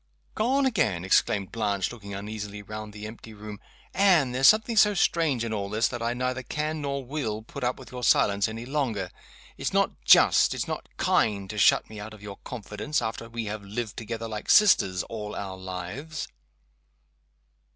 "Gone 0.33 0.65
again!" 0.65 1.05
exclaimed 1.05 1.51
Blanche, 1.51 1.91
looking 1.91 2.11
uneasily 2.15 2.63
round 2.63 2.91
the 2.91 3.05
empty 3.05 3.35
room. 3.35 3.59
"Anne! 3.93 4.31
there's 4.31 4.47
something 4.47 4.75
so 4.75 4.95
strange 4.95 5.43
in 5.45 5.53
all 5.53 5.69
this, 5.69 5.87
that 5.89 6.01
I 6.01 6.15
neither 6.15 6.41
can, 6.41 6.81
nor 6.81 7.05
will, 7.05 7.43
put 7.43 7.63
up 7.63 7.77
with 7.77 7.91
your 7.91 8.03
silence 8.03 8.47
any 8.47 8.65
longer. 8.65 9.11
It's 9.59 9.73
not 9.73 9.91
just, 10.03 10.55
it's 10.55 10.67
not 10.67 10.89
kind, 10.97 11.47
to 11.51 11.57
shut 11.59 11.87
me 11.87 11.99
out 11.99 12.15
of 12.15 12.23
your 12.23 12.37
confidence, 12.37 12.99
after 12.99 13.29
we 13.29 13.45
have 13.45 13.61
lived 13.63 13.95
together 13.95 14.27
like 14.27 14.49
sisters 14.49 15.03
all 15.03 15.35
our 15.35 15.55
lives!" 15.55 16.27